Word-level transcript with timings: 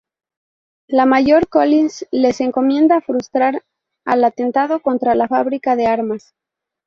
El 0.87 1.05
mayor 1.07 1.47
Collins 1.47 2.07
les 2.09 2.41
encomienda 2.41 3.01
frustrar 3.01 3.61
el 4.07 4.23
atentado 4.23 4.81
contra 4.81 5.13
la 5.13 5.27
fábrica 5.27 5.75
de 5.75 5.85
armas. 5.85 6.33